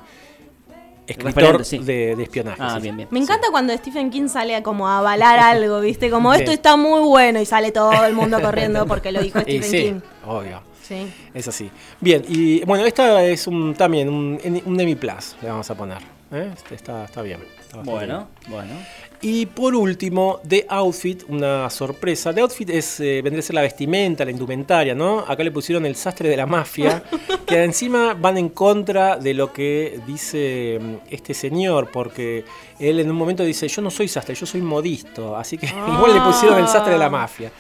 escritor 1.08 1.64
sí. 1.64 1.78
de, 1.78 2.14
de 2.16 2.22
espionaje. 2.22 2.58
Ah, 2.62 2.74
sí. 2.76 2.82
bien, 2.82 2.96
bien. 2.96 3.08
Me 3.10 3.18
encanta 3.18 3.48
cuando 3.50 3.72
Stephen 3.76 4.10
King 4.10 4.28
sale 4.28 4.54
a 4.54 4.62
como 4.62 4.88
a 4.88 4.98
avalar 4.98 5.38
algo, 5.38 5.80
¿viste? 5.80 6.10
Como 6.10 6.32
esto 6.34 6.50
está 6.52 6.76
muy 6.76 7.00
bueno 7.00 7.40
y 7.40 7.46
sale 7.46 7.72
todo 7.72 8.04
el 8.04 8.14
mundo 8.14 8.40
corriendo 8.42 8.86
porque 8.86 9.12
lo 9.12 9.20
dijo 9.22 9.38
Y 9.40 9.42
Stephen 9.62 9.62
sí, 9.70 9.82
King. 9.82 10.00
obvio. 10.26 10.62
Sí. 10.82 11.06
Es 11.34 11.46
así. 11.48 11.70
Bien, 12.00 12.24
y 12.28 12.64
bueno, 12.64 12.86
esta 12.86 13.22
es 13.24 13.46
un, 13.46 13.74
también 13.74 14.08
un, 14.08 14.38
un 14.64 14.80
Emmy 14.80 14.94
Plus, 14.94 15.36
le 15.42 15.48
vamos 15.48 15.68
a 15.70 15.74
poner. 15.74 15.98
¿eh? 16.32 16.50
Este 16.56 16.74
Está, 16.74 17.04
está 17.04 17.20
bien. 17.22 17.40
Está 17.68 17.82
Bueno, 17.82 18.28
bueno. 18.48 18.74
Y 19.20 19.46
por 19.46 19.74
último, 19.74 20.40
The 20.46 20.66
Outfit, 20.68 21.24
una 21.28 21.68
sorpresa. 21.70 22.32
The 22.32 22.40
Outfit 22.40 22.70
es, 22.70 23.00
eh, 23.00 23.20
vendría 23.22 23.40
a 23.40 23.42
ser 23.42 23.54
la 23.54 23.62
vestimenta, 23.62 24.24
la 24.24 24.30
indumentaria, 24.30 24.94
¿no? 24.94 25.20
Acá 25.20 25.42
le 25.42 25.50
pusieron 25.50 25.84
el 25.86 25.96
sastre 25.96 26.28
de 26.28 26.36
la 26.36 26.46
mafia, 26.46 27.02
que 27.46 27.64
encima 27.64 28.14
van 28.14 28.38
en 28.38 28.48
contra 28.50 29.16
de 29.16 29.34
lo 29.34 29.52
que 29.52 30.00
dice 30.06 30.78
mm, 30.80 30.94
este 31.10 31.34
señor, 31.34 31.90
porque 31.90 32.44
él 32.78 33.00
en 33.00 33.10
un 33.10 33.16
momento 33.16 33.42
dice, 33.42 33.66
yo 33.66 33.82
no 33.82 33.90
soy 33.90 34.06
sastre, 34.06 34.36
yo 34.36 34.46
soy 34.46 34.62
modisto, 34.62 35.36
así 35.36 35.58
que 35.58 35.66
igual 35.88 36.14
le 36.14 36.20
pusieron 36.20 36.58
el 36.58 36.68
sastre 36.68 36.92
de 36.92 36.98
la 36.98 37.10
mafia. 37.10 37.50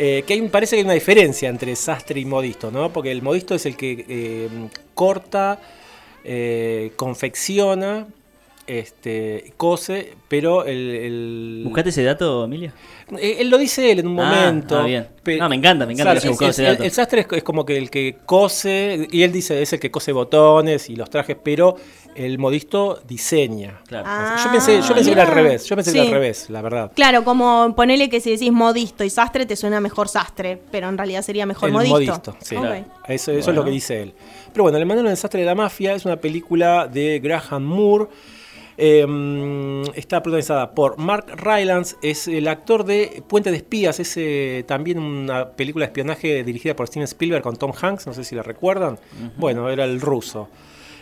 Eh, 0.00 0.22
que 0.26 0.34
hay, 0.34 0.48
parece 0.48 0.76
que 0.76 0.80
hay 0.80 0.84
una 0.84 0.94
diferencia 0.94 1.48
entre 1.48 1.74
sastre 1.74 2.20
y 2.20 2.24
modisto, 2.24 2.70
¿no? 2.70 2.92
Porque 2.92 3.10
el 3.10 3.20
modisto 3.20 3.56
es 3.56 3.66
el 3.66 3.76
que 3.76 4.04
eh, 4.08 4.48
corta, 4.94 5.60
eh, 6.22 6.92
confecciona, 6.94 8.06
este, 8.68 9.52
cose, 9.56 10.12
pero 10.28 10.64
el, 10.64 10.76
el- 10.90 11.62
¿Buscaste 11.64 11.90
ese 11.90 12.02
dato, 12.04 12.44
Emilia? 12.44 12.72
eh, 13.18 13.36
él 13.40 13.48
lo 13.48 13.58
dice 13.58 13.90
él 13.90 14.00
en 14.00 14.06
un 14.08 14.20
Ah, 14.20 14.24
momento. 14.46 14.78
ah, 14.78 14.84
bien. 14.84 15.08
Ah, 15.40 15.48
me 15.48 15.56
encanta, 15.56 15.84
me 15.86 15.92
encanta 15.94 16.12
que 16.12 16.18
haya 16.18 16.30
buscado 16.30 16.50
es- 16.50 16.58
ese 16.58 16.66
el, 16.68 16.72
dato. 16.74 16.84
el 16.84 16.90
sastre 16.90 17.20
es, 17.22 17.26
es 17.32 17.42
como 17.42 17.64
que 17.66 17.76
el 17.76 17.90
que 17.90 18.16
cose, 18.26 19.08
y 19.10 19.22
él 19.22 19.32
dice 19.32 19.60
es 19.62 19.72
el 19.72 19.80
que 19.80 19.90
cose 19.90 20.12
botones 20.12 20.88
y 20.90 20.96
los 20.96 21.08
trajes, 21.10 21.36
pero 21.42 21.76
el 22.14 22.38
modisto 22.38 23.00
diseña. 23.06 23.80
Claro. 23.86 24.06
yo 24.44 24.50
pensé, 24.50 24.80
yo 24.82 24.94
pensé 24.94 25.10
que 25.10 25.12
era 25.12 25.22
al 25.22 25.30
Ah, 25.30 25.34
revés, 25.34 25.64
yo 25.66 25.76
pensé 25.76 25.92
que 25.92 25.98
era 25.98 26.04
sí. 26.06 26.12
al 26.12 26.20
revés, 26.20 26.50
la 26.50 26.62
verdad. 26.62 26.92
Claro, 26.94 27.24
como 27.24 27.74
ponele 27.76 28.08
que 28.08 28.20
si 28.20 28.30
decís 28.32 28.50
modisto 28.52 29.04
y 29.04 29.10
sastre 29.10 29.46
te 29.46 29.56
suena 29.56 29.80
mejor 29.80 30.08
sastre, 30.08 30.58
pero 30.70 30.88
en 30.88 30.96
realidad 30.98 31.22
sería 31.22 31.46
mejor 31.46 31.68
el 31.68 31.74
modisto. 31.74 32.36
sí. 32.40 32.56
Ok. 32.56 32.64
Eso, 33.08 33.32
eso 33.32 33.50
es 33.50 33.56
lo 33.56 33.64
que 33.64 33.70
dice 33.70 34.02
él. 34.02 34.14
Pero 34.52 34.64
bueno, 34.64 34.78
Le 34.78 34.84
mandaron 34.84 35.06
el 35.08 35.12
desastre 35.14 35.40
de 35.40 35.46
la 35.46 35.54
mafia 35.54 35.94
es 35.94 36.04
una 36.04 36.16
película 36.16 36.86
de 36.88 37.20
Graham 37.20 37.64
Moore. 37.64 38.06
Eh, 38.80 39.82
está 39.96 40.22
protagonizada 40.22 40.70
por 40.70 40.98
Mark 40.98 41.26
Rylance, 41.36 41.96
es 42.00 42.28
el 42.28 42.46
actor 42.46 42.84
de 42.84 43.24
Puente 43.26 43.50
de 43.50 43.56
Espías, 43.56 43.98
es 43.98 44.16
eh, 44.16 44.64
también 44.68 45.00
una 45.00 45.50
película 45.50 45.84
de 45.84 45.88
espionaje 45.88 46.44
dirigida 46.44 46.76
por 46.76 46.86
Steven 46.86 47.04
Spielberg 47.04 47.42
con 47.42 47.56
Tom 47.56 47.72
Hanks, 47.78 48.06
no 48.06 48.14
sé 48.14 48.22
si 48.22 48.36
la 48.36 48.42
recuerdan. 48.44 48.96
Bueno, 49.36 49.68
era 49.68 49.84
el 49.84 50.00
ruso. 50.00 50.48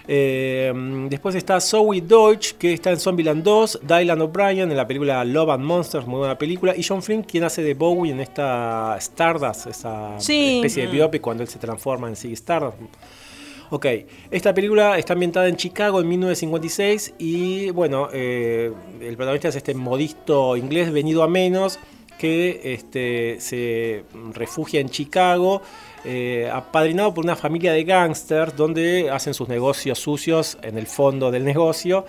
Eh, 0.08 0.72
después 1.10 1.34
está 1.34 1.60
Zoe 1.60 2.00
Deutsch, 2.00 2.52
que 2.52 2.72
está 2.72 2.90
en 2.92 2.98
Zombieland 2.98 3.42
2, 3.42 3.80
Dylan 3.82 4.22
O'Brien 4.22 4.70
en 4.70 4.76
la 4.76 4.86
película 4.86 5.22
Love 5.24 5.50
and 5.50 5.64
Monsters, 5.64 6.06
muy 6.06 6.18
buena 6.20 6.38
película, 6.38 6.74
y 6.76 6.82
John 6.82 7.02
Flynn, 7.02 7.24
quien 7.24 7.44
hace 7.44 7.60
de 7.62 7.74
Bowie 7.74 8.12
en 8.12 8.20
esta 8.20 8.96
Stardust, 8.98 9.66
esa 9.66 10.14
Sí. 10.18 10.56
especie 10.58 10.86
de 10.86 10.92
biopic 10.92 11.20
cuando 11.20 11.42
él 11.42 11.48
se 11.48 11.58
transforma 11.58 12.08
en 12.08 12.16
Ziggy 12.16 12.34
Stardust. 12.34 12.78
Ok, 13.70 13.86
esta 14.30 14.54
película 14.54 14.96
está 14.96 15.14
ambientada 15.14 15.48
en 15.48 15.56
Chicago 15.56 16.00
en 16.00 16.08
1956 16.08 17.14
y 17.18 17.70
bueno, 17.70 18.08
eh, 18.12 18.72
el 19.00 19.16
protagonista 19.16 19.48
es 19.48 19.56
este 19.56 19.74
modisto 19.74 20.56
inglés 20.56 20.92
venido 20.92 21.24
a 21.24 21.28
menos 21.28 21.80
que 22.16 22.60
este, 22.74 23.38
se 23.40 24.04
refugia 24.32 24.80
en 24.80 24.88
Chicago, 24.88 25.62
eh, 26.04 26.48
apadrinado 26.52 27.12
por 27.12 27.24
una 27.24 27.34
familia 27.34 27.72
de 27.72 27.82
gángsters 27.82 28.56
donde 28.56 29.10
hacen 29.10 29.34
sus 29.34 29.48
negocios 29.48 29.98
sucios 29.98 30.56
en 30.62 30.78
el 30.78 30.86
fondo 30.86 31.32
del 31.32 31.44
negocio. 31.44 32.06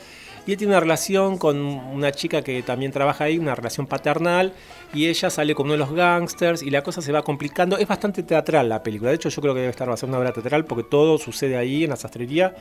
Y 0.48 0.54
él 0.54 0.58
tiene 0.58 0.72
una 0.72 0.80
relación 0.80 1.38
con 1.38 1.58
una 1.58 2.14
chica 2.14 2.42
que 2.42 2.64
también 2.64 2.94
trabaja 2.94 3.26
ahí, 3.26 3.38
una 3.38 3.54
relación 3.54 3.86
paternal, 3.86 4.54
y 4.94 5.08
ella 5.08 5.30
sale 5.30 5.54
con 5.54 5.66
uno 5.66 5.74
de 5.74 5.80
los 5.80 5.92
gángsters 5.92 6.64
y 6.64 6.70
la 6.70 6.82
cosa 6.82 7.02
se 7.02 7.12
va 7.12 7.22
complicando. 7.22 7.78
Es 7.78 7.88
bastante 7.88 8.24
teatral 8.24 8.70
la 8.70 8.82
película, 8.82 9.10
de 9.10 9.18
hecho 9.18 9.28
yo 9.28 9.42
creo 9.42 9.54
que 9.54 9.60
debe 9.60 9.72
estar 9.72 9.90
basada 9.90 10.10
una 10.10 10.20
obra 10.20 10.32
teatral 10.32 10.64
porque 10.64 10.86
todo 10.90 11.18
sucede 11.18 11.58
ahí 11.58 11.84
en 11.84 11.90
la 11.90 11.98
sastrería. 11.98 12.56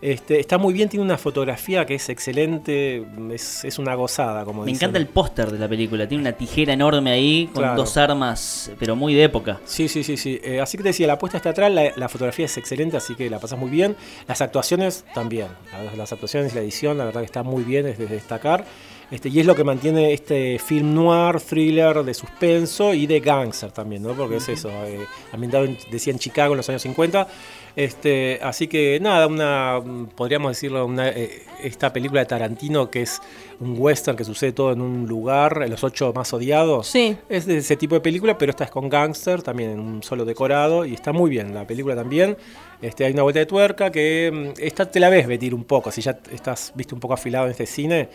Este, 0.00 0.40
está 0.40 0.58
muy 0.58 0.74
bien, 0.74 0.88
tiene 0.88 1.04
una 1.04 1.16
fotografía 1.18 1.84
que 1.86 1.94
es 1.94 2.08
excelente, 2.08 3.04
es, 3.32 3.64
es 3.64 3.78
una 3.78 3.94
gozada, 3.94 4.44
como 4.44 4.60
Me 4.62 4.66
dicen. 4.72 4.84
encanta 4.88 4.98
el 4.98 5.06
póster 5.06 5.50
de 5.50 5.58
la 5.58 5.68
película. 5.68 6.06
Tiene 6.06 6.22
una 6.22 6.32
tijera 6.32 6.72
enorme 6.74 7.10
ahí 7.10 7.46
con 7.52 7.62
Claro. 7.62 7.76
dos 7.76 7.96
armas, 7.96 8.70
pero 8.78 8.94
muy 8.96 9.14
de 9.14 9.24
época. 9.24 9.60
Sí, 9.64 9.88
sí, 9.88 10.04
sí, 10.04 10.16
sí. 10.16 10.40
Eh, 10.44 10.60
así 10.60 10.76
que 10.76 10.82
te 10.82 10.90
decía, 10.90 11.06
la 11.06 11.14
apuesta 11.14 11.38
es 11.38 11.42
teatral, 11.42 11.74
la, 11.74 11.92
la 11.96 12.08
fotografía 12.08 12.44
es 12.46 12.56
excelente, 12.56 12.96
así 12.96 13.14
que 13.14 13.28
la 13.30 13.38
pasas 13.38 13.58
muy 13.58 13.70
bien. 13.70 13.96
Las 14.28 14.40
actuaciones 14.40 15.04
también. 15.14 15.48
Las, 15.84 15.96
las 15.96 16.12
actuaciones 16.12 16.52
y 16.52 16.56
la 16.56 16.62
edición, 16.62 16.98
la 16.98 17.04
verdad 17.04 17.20
que 17.20 17.26
está 17.26 17.42
muy 17.42 17.64
bien, 17.64 17.86
es 17.86 17.98
de 17.98 18.06
destacar. 18.06 18.64
Este, 19.10 19.28
y 19.28 19.38
es 19.38 19.46
lo 19.46 19.54
que 19.54 19.62
mantiene 19.62 20.12
este 20.12 20.58
film 20.58 20.92
noir, 20.94 21.40
thriller 21.40 22.02
de 22.02 22.12
suspenso 22.12 22.92
y 22.92 23.06
de 23.06 23.20
gangster 23.20 23.70
también, 23.70 24.02
¿no? 24.02 24.14
Porque 24.14 24.36
es 24.38 24.48
eso, 24.48 24.68
eh, 24.84 24.98
ambientado, 25.32 25.64
en- 25.64 25.78
decía, 25.92 26.12
en 26.12 26.18
Chicago 26.18 26.54
en 26.54 26.56
los 26.56 26.68
años 26.68 26.82
50. 26.82 27.28
Este, 27.76 28.40
así 28.42 28.66
que 28.68 28.98
nada, 29.00 29.26
una, 29.26 29.80
podríamos 30.16 30.52
decirlo, 30.52 30.86
una, 30.86 31.08
eh, 31.10 31.42
esta 31.62 31.92
película 31.92 32.20
de 32.20 32.26
Tarantino 32.26 32.90
que 32.90 33.02
es 33.02 33.20
un 33.60 33.76
western 33.78 34.16
que 34.16 34.24
sucede 34.24 34.52
todo 34.52 34.72
en 34.72 34.80
un 34.80 35.06
lugar, 35.06 35.60
en 35.62 35.70
los 35.70 35.84
ocho 35.84 36.12
más 36.14 36.32
odiados. 36.32 36.86
Sí. 36.88 37.16
Es 37.28 37.44
de 37.46 37.58
ese 37.58 37.76
tipo 37.76 37.94
de 37.94 38.00
película, 38.00 38.36
pero 38.38 38.50
esta 38.50 38.64
es 38.64 38.70
con 38.70 38.88
gangster, 38.88 39.42
también 39.42 39.70
en 39.72 39.78
un 39.80 40.02
solo 40.02 40.24
decorado, 40.24 40.84
y 40.86 40.94
está 40.94 41.12
muy 41.12 41.30
bien 41.30 41.52
la 41.54 41.66
película 41.66 41.94
también. 41.94 42.36
Este, 42.82 43.04
hay 43.04 43.12
una 43.12 43.22
vuelta 43.22 43.40
de 43.40 43.46
tuerca 43.46 43.92
que 43.92 44.52
mm, 44.56 44.60
esta 44.60 44.90
te 44.90 44.98
la 44.98 45.10
ves 45.10 45.26
vestir 45.26 45.54
un 45.54 45.64
poco, 45.64 45.92
si 45.92 46.00
ya 46.00 46.18
estás 46.32 46.72
viste 46.74 46.94
un 46.94 47.00
poco 47.00 47.14
afilado 47.14 47.44
en 47.44 47.50
este 47.52 47.66
cine, 47.66 48.08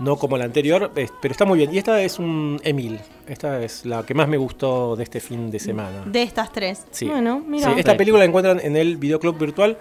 no 0.00 0.16
como 0.16 0.36
la 0.36 0.44
anterior, 0.44 0.90
es- 0.96 1.12
pero 1.22 1.32
está 1.32 1.44
muy 1.44 1.58
bien. 1.58 1.72
Y 1.74 1.78
esta 1.78 2.00
es 2.02 2.18
un 2.18 2.60
Emil, 2.64 2.98
esta 3.28 3.62
es 3.62 3.84
la 3.86 4.04
que 4.04 4.14
más 4.14 4.28
me 4.28 4.36
gustó 4.36 4.96
de 4.96 5.04
este 5.04 5.20
fin 5.20 5.50
de 5.50 5.58
semana. 5.58 6.02
De 6.06 6.22
estas 6.22 6.52
tres. 6.52 6.84
Sí. 6.90 7.06
Bueno, 7.06 7.40
Sí, 7.44 7.50
mira. 7.50 7.72
esta 7.78 7.96
película 7.96 8.20
la 8.20 8.24
encuentran 8.26 8.60
en 8.60 8.76
el 8.76 8.96
videoclub 8.96 9.38
virtual. 9.38 9.76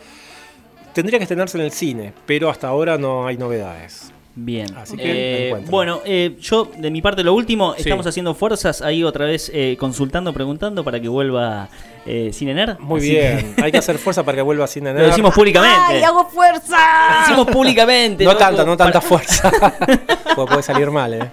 Tendría 0.93 1.17
que 1.17 1.23
estrenarse 1.23 1.57
en 1.57 1.63
el 1.63 1.71
cine, 1.71 2.13
pero 2.25 2.49
hasta 2.49 2.67
ahora 2.67 2.97
no 2.97 3.25
hay 3.25 3.37
novedades. 3.37 4.11
Bien. 4.35 4.75
Así 4.75 4.97
que 4.97 5.49
Eh, 5.51 5.65
bueno, 5.69 6.01
eh, 6.05 6.35
yo 6.41 6.67
de 6.75 6.89
mi 6.89 7.03
parte 7.03 7.23
lo 7.23 7.35
último, 7.35 7.73
Sí. 7.75 7.81
estamos 7.83 8.07
haciendo 8.07 8.33
fuerzas 8.33 8.81
ahí 8.81 9.03
otra 9.03 9.25
vez 9.25 9.51
eh, 9.53 9.77
consultando, 9.79 10.33
preguntando 10.33 10.83
para 10.83 10.99
que 10.99 11.07
vuelva 11.07 11.69
eh, 12.07 12.31
Cine 12.33 12.55
Nerd. 12.55 12.79
Muy 12.79 12.99
Así 12.99 13.09
bien, 13.11 13.53
que- 13.55 13.63
hay 13.63 13.71
que 13.71 13.77
hacer 13.77 13.97
fuerza 13.99 14.23
para 14.23 14.37
que 14.37 14.41
vuelva 14.41 14.65
Cine 14.65 14.91
Lo 14.91 15.03
decimos 15.05 15.33
públicamente. 15.35 15.77
¡Ay, 15.97 16.01
hago 16.03 16.25
fuerza! 16.29 16.77
Lo 17.13 17.19
decimos 17.21 17.47
públicamente. 17.47 18.23
No 18.23 18.31
loco, 18.31 18.43
tanta, 18.43 18.65
no 18.65 18.75
tanta 18.75 18.99
para- 18.99 19.07
fuerza. 19.07 19.51
Porque 20.35 20.49
puede 20.49 20.63
salir 20.63 20.89
mal, 20.89 21.13
¿eh? 21.13 21.31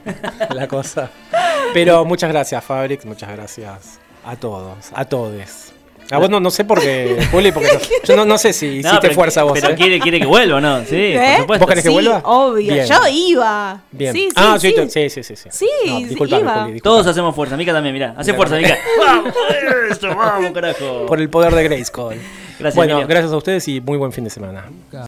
La 0.55 0.69
cosa. 0.69 1.11
Pero 1.73 2.05
muchas 2.05 2.31
gracias, 2.31 2.63
Fabric. 2.63 3.05
Muchas 3.07 3.31
gracias 3.33 3.99
a 4.27 4.37
todos, 4.37 4.91
a 4.93 5.05
todes. 5.07 5.73
A 6.11 6.19
vos 6.19 6.29
no, 6.29 6.41
no 6.41 6.51
sé 6.51 6.65
por 6.65 6.81
qué, 6.81 7.17
Juli, 7.31 7.53
porque 7.53 7.69
no- 7.73 7.81
yo 8.05 8.17
no, 8.17 8.25
no 8.25 8.37
sé 8.39 8.53
si 8.53 8.67
hiciste 8.67 8.99
pero- 9.01 9.15
fuerza 9.15 9.43
vos. 9.45 9.53
Pero 9.55 9.71
¿eh? 9.73 9.77
quiere, 9.77 10.01
quiere 10.01 10.19
que 10.21 10.27
vuelva, 10.27 10.61
¿no? 10.61 10.85
Sí, 10.85 10.97
¿Eh? 10.97 11.21
por 11.35 11.41
supuesto. 11.43 11.65
¿Vos 11.65 11.69
querés 11.69 11.85
que 11.85 11.89
Sí, 11.89 11.95
vuelva? 11.95 12.21
obvio. 12.25 12.73
Bien. 12.75 12.87
Yo 12.87 12.97
iba. 13.13 13.81
Bien. 13.93 14.13
Sí, 14.13 14.21
sí, 14.29 14.33
ah, 14.37 14.57
sí. 14.61 14.75
sí, 14.77 14.89
sí, 14.91 15.11
sí, 15.11 15.23
sí, 15.23 15.37
sí. 15.37 15.49
Sí, 15.53 15.67
No, 15.87 15.99
sí, 15.99 16.05
disculpame, 16.07 16.43
iba. 16.43 16.53
Juli, 16.63 16.73
disculpame. 16.73 16.81
Todos 16.81 17.07
hacemos 17.07 17.35
fuerza. 17.35 17.57
Mica 17.57 17.73
también, 17.73 17.93
mirá. 17.93 18.15
Hace 18.17 18.35
fuerza. 18.35 18.57
Mica. 18.57 18.77
¡Vamos! 18.99 19.35
¡Eso! 19.91 20.09
¡Vamos, 20.09 20.51
carajo! 20.53 21.07
Por 21.07 21.21
el 21.21 21.31
poder 21.31 21.55
de 21.55 21.63
Grayskull. 21.65 22.15
Gracias, 22.59 22.75
bueno, 22.77 22.93
Emilio. 22.93 23.09
gracias 23.09 23.33
a 23.33 23.37
ustedes 23.39 23.67
y 23.69 23.81
muy 23.81 23.97
buen 23.97 24.13
fin 24.13 24.25
de 24.25 24.31
semana. 24.31 24.65